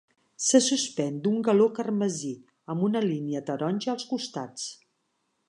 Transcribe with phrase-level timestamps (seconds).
[0.43, 2.33] Se suspèn d'un galó carmesí,
[2.75, 4.67] amb una línia taronja als costats.